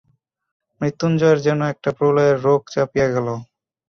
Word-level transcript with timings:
মৃত্যুঞ্জয়ের 0.81 1.39
যেন 1.41 1.59
একটা 1.73 1.89
প্রলয়ের 1.97 2.37
রোখ 2.43 2.61
চাপিয়া 2.73 3.07
গেল। 3.07 3.27